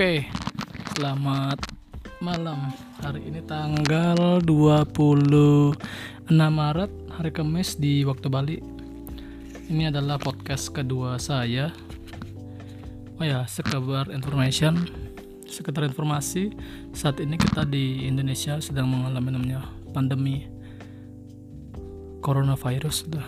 Oke, 0.00 0.24
selamat 0.96 1.60
malam. 2.24 2.72
Hari 3.04 3.20
ini 3.20 3.44
tanggal 3.44 4.40
26 4.40 5.76
Maret, 6.32 6.88
hari 7.12 7.28
Kamis 7.28 7.76
di 7.76 8.00
waktu 8.08 8.32
Bali. 8.32 8.56
Ini 9.68 9.92
adalah 9.92 10.16
podcast 10.16 10.72
kedua 10.72 11.20
saya. 11.20 11.68
Oh 13.20 13.28
ya, 13.28 13.44
sekebar 13.44 14.08
information, 14.08 14.88
sekedar 15.44 15.84
informasi, 15.84 16.48
saat 16.96 17.20
ini 17.20 17.36
kita 17.36 17.68
di 17.68 18.08
Indonesia 18.08 18.56
sedang 18.56 18.88
mengalami 18.88 19.36
namanya 19.36 19.68
pandemi 19.92 20.48
coronavirus, 22.24 23.04
sudah 23.04 23.26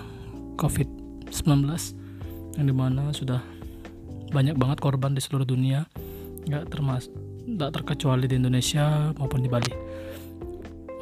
COVID-19, 0.57 1.53
yang 2.57 2.65
di 2.65 2.73
mana 2.73 3.13
sudah 3.13 3.45
banyak 4.33 4.57
banget 4.57 4.81
korban 4.81 5.13
di 5.13 5.21
seluruh 5.21 5.45
dunia 5.45 5.85
nggak 6.47 6.71
termas 6.71 7.11
nggak 7.43 7.75
terkecuali 7.75 8.31
di 8.31 8.39
Indonesia 8.39 9.11
maupun 9.19 9.43
di 9.43 9.51
Bali. 9.51 9.75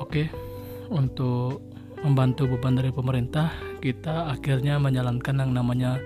Oke 0.00 0.32
untuk 0.90 1.62
membantu 2.00 2.48
beban 2.48 2.80
dari 2.80 2.88
pemerintah 2.90 3.52
kita 3.84 4.32
akhirnya 4.32 4.80
menjalankan 4.80 5.36
yang 5.36 5.52
namanya 5.52 6.00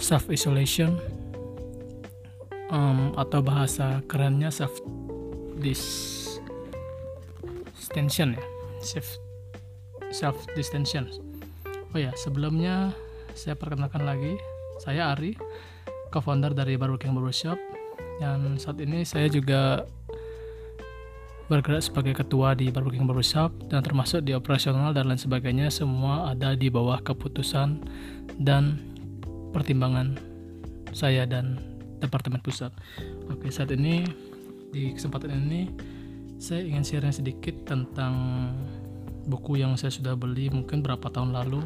self 0.00 0.32
isolation 0.32 0.96
um, 2.72 3.12
atau 3.20 3.44
bahasa 3.44 4.00
kerennya 4.08 4.48
self 4.48 4.72
distension 5.60 6.32
ya. 8.32 8.40
Self 8.80 9.20
self 10.14 10.46
distension 10.54 11.10
oh 11.94 11.98
ya 11.98 12.14
sebelumnya 12.14 12.94
saya 13.34 13.58
perkenalkan 13.58 14.06
lagi 14.06 14.38
saya 14.78 15.10
Ari 15.10 15.34
co-founder 16.14 16.54
dari 16.54 16.78
Barbeking 16.78 17.10
Barbershop 17.10 17.58
dan 18.18 18.56
saat 18.60 18.78
ini 18.80 19.02
saya 19.02 19.26
juga 19.26 19.84
bergerak 21.44 21.84
sebagai 21.84 22.16
ketua 22.16 22.56
di 22.56 22.72
Barbeking 22.72 23.04
Barbershop 23.04 23.52
dan 23.68 23.84
termasuk 23.84 24.24
di 24.24 24.32
operasional 24.32 24.96
dan 24.96 25.12
lain 25.12 25.20
sebagainya 25.20 25.68
semua 25.68 26.32
ada 26.32 26.56
di 26.56 26.72
bawah 26.72 26.96
keputusan 27.04 27.84
dan 28.40 28.80
pertimbangan 29.52 30.16
saya 30.96 31.28
dan 31.28 31.60
departemen 32.00 32.40
pusat. 32.40 32.72
Oke, 33.28 33.52
saat 33.52 33.68
ini 33.76 34.08
di 34.72 34.96
kesempatan 34.96 35.36
ini 35.46 35.68
saya 36.40 36.64
ingin 36.64 36.82
sharing 36.82 37.14
sedikit 37.14 37.54
tentang 37.68 38.14
buku 39.28 39.60
yang 39.60 39.76
saya 39.76 39.92
sudah 39.92 40.16
beli 40.16 40.52
mungkin 40.52 40.84
berapa 40.84 41.08
tahun 41.08 41.32
lalu 41.32 41.64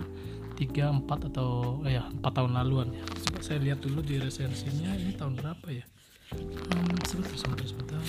tiga 0.58 0.90
empat 0.90 1.30
atau 1.30 1.82
eh, 1.86 1.98
ya 1.98 2.06
empat 2.06 2.32
tahun 2.34 2.54
laluan 2.54 2.90
ya 2.90 3.02
coba 3.06 3.38
saya 3.42 3.58
lihat 3.62 3.78
dulu 3.82 4.02
di 4.02 4.18
resensinya 4.18 4.90
ini 4.94 5.14
tahun 5.14 5.38
berapa 5.38 5.66
ya 5.70 5.86
hmm, 6.34 6.98
sebentar 7.08 7.36
sebentar 7.36 7.64
sebentar. 7.64 8.02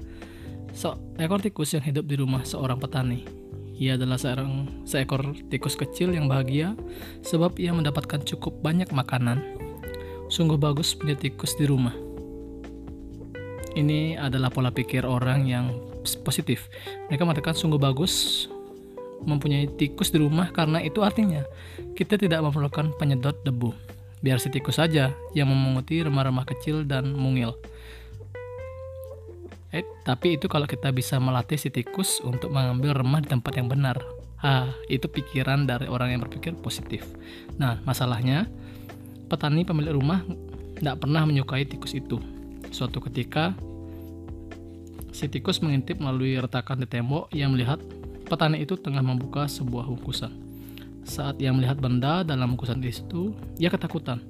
seekor 0.70 1.42
tikus 1.42 1.74
yang 1.74 1.82
hidup 1.82 2.06
di 2.06 2.14
rumah 2.22 2.46
seorang 2.46 2.78
petani. 2.78 3.26
Ia 3.74 3.98
adalah 3.98 4.22
seorang 4.22 4.86
seekor 4.86 5.34
tikus 5.50 5.74
kecil 5.74 6.14
yang 6.14 6.30
bahagia 6.30 6.78
sebab 7.26 7.58
ia 7.58 7.74
mendapatkan 7.74 8.22
cukup 8.22 8.62
banyak 8.62 8.94
makanan. 8.94 9.42
Sungguh 10.30 10.56
bagus 10.56 10.94
punya 10.94 11.18
tikus 11.18 11.58
di 11.58 11.66
rumah 11.66 11.94
ini 13.74 14.14
adalah 14.14 14.54
pola 14.54 14.70
pikir 14.70 15.02
orang 15.02 15.50
yang 15.50 15.74
positif. 16.22 16.70
Mereka 17.10 17.26
mengatakan 17.26 17.58
sungguh 17.58 17.78
bagus 17.78 18.46
mempunyai 19.22 19.70
tikus 19.78 20.10
di 20.10 20.18
rumah 20.18 20.50
karena 20.50 20.82
itu 20.82 21.06
artinya 21.06 21.46
kita 21.94 22.18
tidak 22.18 22.42
memerlukan 22.42 22.90
penyedot 22.98 23.38
debu. 23.46 23.70
Biar 24.24 24.40
si 24.40 24.50
tikus 24.50 24.80
saja 24.80 25.12
yang 25.36 25.52
memunguti 25.52 26.00
remah-remah 26.02 26.48
kecil 26.48 26.82
dan 26.88 27.12
mungil. 27.12 27.54
Eh, 29.74 29.84
tapi 30.06 30.38
itu 30.38 30.50
kalau 30.50 30.64
kita 30.64 30.90
bisa 30.94 31.20
melatih 31.22 31.60
si 31.60 31.68
tikus 31.68 32.22
untuk 32.24 32.50
mengambil 32.50 32.94
remah 32.94 33.20
di 33.20 33.28
tempat 33.28 33.52
yang 33.58 33.68
benar. 33.68 34.00
Ah, 34.40 34.72
itu 34.88 35.08
pikiran 35.08 35.68
dari 35.68 35.88
orang 35.88 36.16
yang 36.16 36.20
berpikir 36.24 36.56
positif. 36.56 37.04
Nah, 37.56 37.80
masalahnya 37.84 38.48
petani 39.28 39.64
pemilik 39.64 39.96
rumah 39.96 40.20
tidak 40.78 41.00
pernah 41.00 41.24
menyukai 41.24 41.64
tikus 41.64 41.96
itu 41.96 42.20
Suatu 42.74 42.98
ketika, 42.98 43.54
si 45.14 45.30
tikus 45.30 45.62
mengintip 45.62 46.02
melalui 46.02 46.34
retakan 46.42 46.82
di 46.82 46.90
tembok 46.90 47.30
yang 47.30 47.54
melihat 47.54 47.78
petani 48.24 48.64
itu 48.64 48.74
tengah 48.76 49.04
membuka 49.04 49.48
sebuah 49.48 49.88
bungkusan. 49.88 50.32
Saat 51.04 51.36
ia 51.40 51.52
melihat 51.52 51.76
benda 51.76 52.24
dalam 52.24 52.56
bungkusan 52.56 52.80
itu, 52.80 53.36
ia 53.60 53.68
ketakutan. 53.68 54.24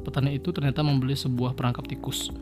Petani 0.00 0.40
itu 0.40 0.48
ternyata 0.52 0.80
membeli 0.80 1.12
sebuah 1.12 1.52
perangkap 1.52 1.84
tikus. 1.84 2.32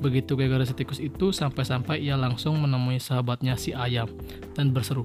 Begitu 0.00 0.32
gara-gara 0.32 0.64
si 0.64 0.72
tikus 0.72 1.00
itu, 1.00 1.32
sampai-sampai 1.32 2.00
ia 2.00 2.16
langsung 2.16 2.56
menemui 2.56 2.96
sahabatnya 2.96 3.56
si 3.56 3.76
ayam 3.76 4.08
dan 4.56 4.72
berseru, 4.72 5.04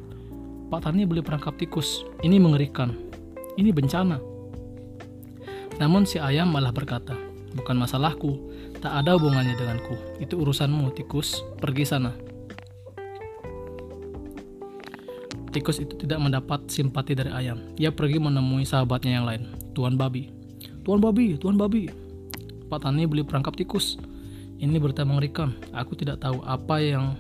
Pak 0.65 0.81
Tani 0.81 1.05
beli 1.05 1.21
perangkap 1.21 1.53
tikus, 1.61 2.01
ini 2.25 2.41
mengerikan, 2.41 2.89
ini 3.53 3.69
bencana. 3.69 4.17
Namun 5.77 6.07
si 6.07 6.17
ayam 6.17 6.49
malah 6.49 6.73
berkata, 6.73 7.13
bukan 7.53 7.77
masalahku, 7.77 8.39
tak 8.81 9.03
ada 9.03 9.13
hubungannya 9.13 9.53
denganku. 9.53 9.93
Itu 10.17 10.41
urusanmu, 10.41 10.95
tikus. 10.97 11.43
Pergi 11.61 11.85
sana. 11.85 12.17
Tikus 15.55 15.79
itu 15.79 15.95
tidak 15.95 16.19
mendapat 16.19 16.67
simpati 16.67 17.15
dari 17.15 17.31
ayam. 17.31 17.63
Ia 17.79 17.95
pergi 17.95 18.19
menemui 18.19 18.67
sahabatnya 18.67 19.23
yang 19.23 19.23
lain, 19.23 19.47
Tuan 19.71 19.95
Babi. 19.95 20.27
Tuan 20.83 20.99
Babi, 20.99 21.39
Tuan 21.39 21.55
Babi. 21.55 21.87
Pak 22.67 22.83
Tani 22.83 23.07
beli 23.07 23.23
perangkap 23.23 23.55
tikus. 23.55 23.95
Ini 24.59 24.75
berita 24.83 25.07
mengerikan. 25.07 25.55
Aku 25.71 25.95
tidak 25.95 26.19
tahu 26.19 26.43
apa 26.43 26.83
yang 26.83 27.15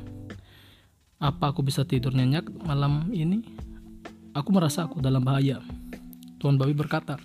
apa 1.15 1.55
aku 1.55 1.63
bisa 1.63 1.87
tidur 1.87 2.11
nyenyak 2.11 2.51
malam 2.67 3.07
ini. 3.15 3.39
Aku 4.35 4.51
merasa 4.51 4.83
aku 4.83 4.99
dalam 4.99 5.23
bahaya. 5.23 5.63
Tuan 6.35 6.59
Babi 6.59 6.75
berkata, 6.75 7.15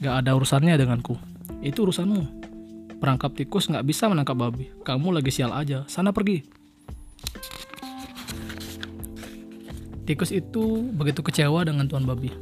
Gak 0.00 0.24
ada 0.24 0.32
urusannya 0.32 0.80
denganku. 0.80 1.20
Itu 1.60 1.84
urusanmu. 1.84 2.40
Perangkap 2.96 3.36
tikus 3.36 3.68
nggak 3.68 3.84
bisa 3.84 4.08
menangkap 4.08 4.40
babi. 4.40 4.72
Kamu 4.80 5.12
lagi 5.12 5.28
sial 5.28 5.52
aja. 5.52 5.84
Sana 5.84 6.16
pergi. 6.16 6.59
Tikus 10.10 10.34
itu 10.34 10.90
begitu 10.90 11.22
kecewa 11.22 11.62
dengan 11.62 11.86
tuan 11.86 12.02
babi. 12.02 12.34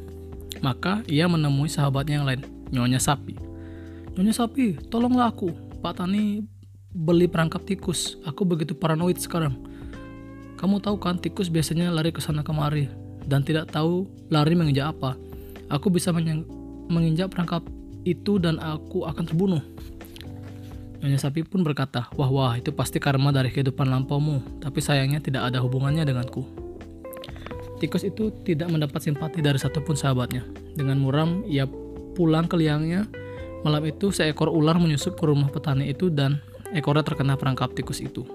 Maka 0.64 1.04
ia 1.04 1.28
menemui 1.28 1.68
sahabatnya 1.68 2.16
yang 2.16 2.24
lain, 2.24 2.40
Nyonya 2.72 2.96
Sapi. 2.96 3.36
Nyonya 4.16 4.32
Sapi, 4.32 4.80
tolonglah 4.88 5.28
aku. 5.28 5.52
Pak 5.84 6.00
Tani 6.00 6.40
beli 6.96 7.28
perangkap 7.28 7.68
tikus. 7.68 8.16
Aku 8.24 8.48
begitu 8.48 8.72
paranoid 8.72 9.20
sekarang. 9.20 9.52
Kamu 10.56 10.80
tahu 10.80 10.96
kan 10.96 11.20
tikus 11.20 11.52
biasanya 11.52 11.92
lari 11.92 12.08
ke 12.08 12.24
sana 12.24 12.40
kemari 12.40 12.88
dan 13.28 13.44
tidak 13.44 13.68
tahu 13.68 14.08
lari 14.32 14.56
menginjak 14.56 14.96
apa. 14.96 15.20
Aku 15.68 15.92
bisa 15.92 16.08
menginjak 16.88 17.28
perangkap 17.28 17.68
itu 18.08 18.40
dan 18.40 18.56
aku 18.64 19.04
akan 19.04 19.28
terbunuh. 19.28 19.60
Nyonya 21.04 21.20
sapi 21.20 21.44
pun 21.44 21.60
berkata, 21.60 22.08
wah 22.16 22.32
wah 22.32 22.56
itu 22.56 22.72
pasti 22.72 22.96
karma 22.96 23.28
dari 23.28 23.52
kehidupan 23.52 23.92
lampaumu, 23.92 24.40
tapi 24.64 24.80
sayangnya 24.80 25.20
tidak 25.20 25.52
ada 25.52 25.60
hubungannya 25.60 26.08
denganku. 26.08 26.67
Tikus 27.78 28.04
itu 28.04 28.34
tidak 28.42 28.68
mendapat 28.68 28.98
simpati 28.98 29.38
dari 29.40 29.56
satupun 29.56 29.94
sahabatnya. 29.94 30.42
Dengan 30.74 30.98
muram, 30.98 31.46
ia 31.46 31.64
pulang 32.18 32.50
ke 32.50 32.58
liangnya. 32.58 33.06
Malam 33.62 33.86
itu, 33.86 34.10
seekor 34.10 34.50
ular 34.50 34.78
menyusup 34.78 35.18
ke 35.18 35.24
rumah 35.26 35.50
petani 35.50 35.90
itu 35.90 36.10
dan 36.10 36.42
ekornya 36.74 37.06
terkena 37.06 37.38
perangkap 37.38 37.72
tikus 37.74 38.02
itu. 38.02 38.26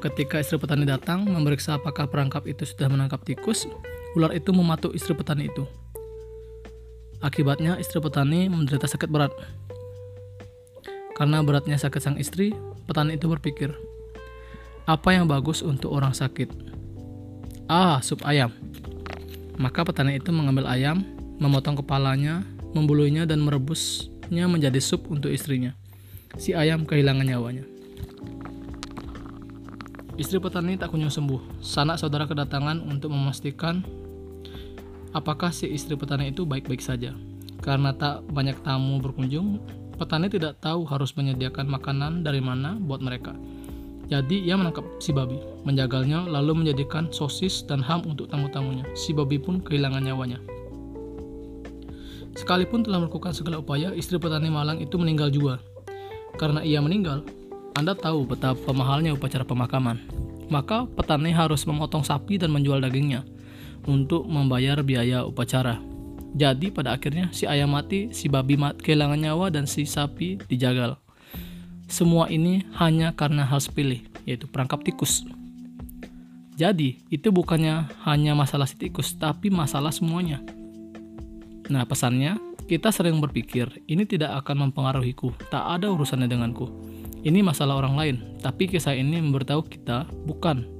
Ketika 0.00 0.40
istri 0.40 0.56
petani 0.56 0.88
datang 0.88 1.28
memeriksa 1.28 1.76
apakah 1.76 2.08
perangkap 2.08 2.48
itu 2.48 2.64
sudah 2.64 2.88
menangkap 2.88 3.20
tikus, 3.20 3.68
ular 4.16 4.32
itu 4.32 4.48
mematuk 4.52 4.96
istri 4.96 5.12
petani 5.12 5.52
itu. 5.52 5.68
Akibatnya 7.20 7.76
istri 7.76 8.00
petani 8.00 8.48
menderita 8.48 8.88
sakit 8.88 9.12
berat. 9.12 9.32
Karena 11.12 11.44
beratnya 11.44 11.76
sakit 11.76 12.00
sang 12.00 12.16
istri, 12.16 12.56
petani 12.88 13.20
itu 13.20 13.28
berpikir, 13.28 13.76
apa 14.88 15.12
yang 15.12 15.28
bagus 15.28 15.60
untuk 15.60 15.92
orang 15.92 16.16
sakit? 16.16 16.69
Ah, 17.70 18.02
sup 18.02 18.26
ayam. 18.26 18.50
Maka 19.54 19.86
petani 19.86 20.18
itu 20.18 20.34
mengambil 20.34 20.66
ayam, 20.66 21.06
memotong 21.38 21.78
kepalanya, 21.78 22.42
membulunya 22.74 23.22
dan 23.30 23.38
merebusnya 23.46 24.50
menjadi 24.50 24.82
sup 24.82 25.06
untuk 25.06 25.30
istrinya. 25.30 25.78
Si 26.34 26.50
ayam 26.50 26.82
kehilangan 26.82 27.22
nyawanya. 27.22 27.62
Istri 30.18 30.42
petani 30.42 30.74
tak 30.74 30.90
kunjung 30.90 31.14
sembuh. 31.14 31.62
Sanak 31.62 32.02
saudara 32.02 32.26
kedatangan 32.26 32.82
untuk 32.82 33.14
memastikan 33.14 33.86
apakah 35.14 35.54
si 35.54 35.70
istri 35.70 35.94
petani 35.94 36.34
itu 36.34 36.42
baik-baik 36.42 36.82
saja. 36.82 37.14
Karena 37.62 37.94
tak 37.94 38.26
banyak 38.26 38.66
tamu 38.66 38.98
berkunjung, 38.98 39.62
Petani 40.00 40.32
tidak 40.32 40.64
tahu 40.64 40.88
harus 40.88 41.12
menyediakan 41.12 41.68
makanan 41.68 42.24
dari 42.24 42.40
mana 42.40 42.72
buat 42.72 43.04
mereka. 43.04 43.36
Jadi 44.10 44.42
ia 44.42 44.58
menangkap 44.58 44.82
si 44.98 45.14
babi, 45.14 45.38
menjagalnya 45.62 46.26
lalu 46.26 46.66
menjadikan 46.66 47.06
sosis 47.14 47.62
dan 47.62 47.78
ham 47.78 48.02
untuk 48.02 48.26
tamu-tamunya. 48.26 48.82
Si 48.98 49.14
babi 49.14 49.38
pun 49.38 49.62
kehilangan 49.62 50.02
nyawanya. 50.02 50.42
Sekalipun 52.34 52.82
telah 52.82 52.98
melakukan 53.02 53.30
segala 53.30 53.62
upaya, 53.62 53.94
istri 53.94 54.18
petani 54.18 54.50
malang 54.50 54.82
itu 54.82 54.98
meninggal 54.98 55.30
juga. 55.30 55.62
Karena 56.34 56.66
ia 56.66 56.82
meninggal, 56.82 57.22
Anda 57.78 57.94
tahu 57.94 58.26
betapa 58.26 58.74
mahalnya 58.74 59.14
upacara 59.14 59.46
pemakaman. 59.46 60.02
Maka 60.50 60.90
petani 60.90 61.30
harus 61.30 61.62
memotong 61.62 62.02
sapi 62.02 62.34
dan 62.34 62.50
menjual 62.50 62.82
dagingnya 62.82 63.22
untuk 63.86 64.26
membayar 64.26 64.82
biaya 64.82 65.22
upacara. 65.22 65.78
Jadi 66.34 66.70
pada 66.70 66.94
akhirnya 66.94 67.30
si 67.30 67.46
ayam 67.46 67.74
mati, 67.74 68.10
si 68.10 68.26
babi 68.30 68.54
mati, 68.54 68.82
kehilangan 68.82 69.18
nyawa 69.18 69.50
dan 69.50 69.66
si 69.66 69.86
sapi 69.86 70.38
dijagal. 70.46 70.98
Semua 71.90 72.30
ini 72.30 72.62
hanya 72.78 73.10
karena 73.10 73.42
hal 73.42 73.58
sepele, 73.58 74.06
yaitu 74.22 74.46
perangkap 74.46 74.86
tikus. 74.86 75.26
Jadi, 76.54 77.02
itu 77.10 77.34
bukannya 77.34 77.90
hanya 78.06 78.38
masalah 78.38 78.70
si 78.70 78.78
tikus, 78.78 79.18
tapi 79.18 79.50
masalah 79.50 79.90
semuanya. 79.90 80.38
Nah, 81.66 81.82
pesannya, 81.82 82.38
kita 82.70 82.94
sering 82.94 83.18
berpikir, 83.18 83.82
ini 83.90 84.06
tidak 84.06 84.38
akan 84.38 84.70
mempengaruhiku, 84.70 85.34
tak 85.50 85.66
ada 85.66 85.90
urusannya 85.90 86.30
denganku. 86.30 86.70
Ini 87.26 87.42
masalah 87.42 87.82
orang 87.82 87.98
lain, 87.98 88.16
tapi 88.38 88.70
kisah 88.70 88.94
ini 88.94 89.18
memberitahu 89.18 89.66
kita, 89.66 90.06
bukan. 90.30 90.70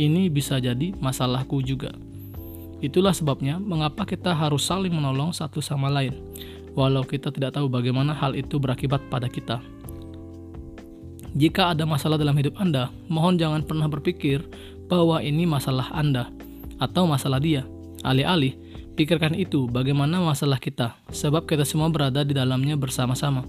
Ini 0.00 0.32
bisa 0.32 0.56
jadi 0.56 0.96
masalahku 0.96 1.60
juga. 1.60 1.92
Itulah 2.80 3.12
sebabnya 3.12 3.60
mengapa 3.60 4.08
kita 4.08 4.32
harus 4.32 4.64
saling 4.64 4.96
menolong 4.96 5.36
satu 5.36 5.60
sama 5.60 5.92
lain, 5.92 6.16
walau 6.72 7.04
kita 7.04 7.28
tidak 7.28 7.60
tahu 7.60 7.68
bagaimana 7.68 8.16
hal 8.16 8.32
itu 8.32 8.56
berakibat 8.56 9.04
pada 9.12 9.28
kita. 9.28 9.60
Jika 11.30 11.74
ada 11.74 11.86
masalah 11.86 12.18
dalam 12.18 12.34
hidup 12.34 12.58
Anda, 12.58 12.90
mohon 13.06 13.38
jangan 13.38 13.62
pernah 13.62 13.86
berpikir 13.86 14.42
bahwa 14.90 15.22
ini 15.22 15.46
masalah 15.46 15.86
Anda 15.94 16.26
atau 16.82 17.06
masalah 17.06 17.38
dia. 17.38 17.62
Alih-alih, 18.02 18.58
pikirkan 18.98 19.38
itu 19.38 19.70
bagaimana 19.70 20.18
masalah 20.18 20.58
kita, 20.58 20.98
sebab 21.14 21.46
kita 21.46 21.62
semua 21.62 21.86
berada 21.86 22.26
di 22.26 22.34
dalamnya 22.34 22.74
bersama-sama. 22.74 23.46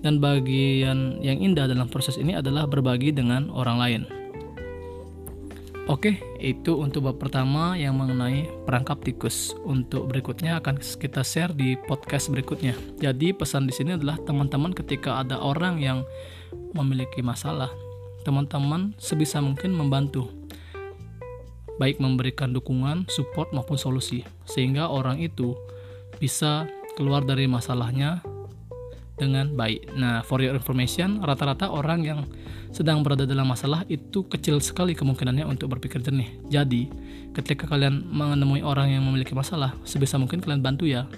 Dan 0.00 0.22
bagian 0.22 1.20
yang 1.20 1.42
indah 1.42 1.66
dalam 1.66 1.90
proses 1.90 2.16
ini 2.16 2.32
adalah 2.32 2.64
berbagi 2.64 3.10
dengan 3.12 3.50
orang 3.50 3.76
lain. 3.76 4.02
Oke, 5.88 6.20
itu 6.36 6.76
untuk 6.76 7.08
bab 7.08 7.16
pertama 7.16 7.72
yang 7.72 7.96
mengenai 7.96 8.44
perangkap 8.68 9.00
tikus. 9.00 9.56
Untuk 9.64 10.12
berikutnya 10.12 10.60
akan 10.60 10.76
kita 10.84 11.24
share 11.24 11.56
di 11.56 11.80
podcast 11.80 12.28
berikutnya. 12.28 12.76
Jadi 13.00 13.32
pesan 13.32 13.64
di 13.64 13.72
sini 13.72 13.96
adalah 13.96 14.20
teman-teman 14.20 14.76
ketika 14.76 15.24
ada 15.24 15.40
orang 15.40 15.80
yang 15.80 16.04
memiliki 16.76 17.24
masalah, 17.24 17.72
teman-teman 18.20 18.92
sebisa 19.00 19.40
mungkin 19.40 19.72
membantu. 19.72 20.28
Baik 21.80 22.04
memberikan 22.04 22.52
dukungan, 22.52 23.08
support 23.08 23.48
maupun 23.56 23.80
solusi 23.80 24.28
sehingga 24.44 24.92
orang 24.92 25.24
itu 25.24 25.56
bisa 26.20 26.68
keluar 27.00 27.24
dari 27.24 27.48
masalahnya 27.48 28.20
dengan 29.18 29.52
baik. 29.52 29.92
Nah, 29.98 30.22
for 30.22 30.38
your 30.38 30.54
information, 30.54 31.20
rata-rata 31.20 31.68
orang 31.68 32.00
yang 32.06 32.20
sedang 32.70 33.02
berada 33.02 33.26
dalam 33.26 33.48
masalah 33.48 33.82
itu 33.90 34.24
kecil 34.30 34.62
sekali 34.62 34.94
kemungkinannya 34.94 35.44
untuk 35.44 35.74
berpikir 35.74 36.00
jernih. 36.00 36.38
Jadi, 36.46 36.88
ketika 37.34 37.66
kalian 37.66 38.06
menemui 38.08 38.62
orang 38.62 38.94
yang 38.94 39.02
memiliki 39.04 39.34
masalah, 39.34 39.74
sebisa 39.82 40.16
mungkin 40.16 40.38
kalian 40.38 40.62
bantu 40.62 40.86
ya. 40.86 41.10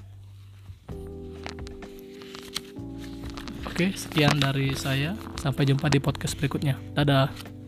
Oke, 3.69 3.93
sekian 3.97 4.37
dari 4.41 4.73
saya. 4.77 5.17
Sampai 5.41 5.65
jumpa 5.65 5.89
di 5.89 6.01
podcast 6.01 6.37
berikutnya. 6.37 6.77
Dadah. 6.93 7.60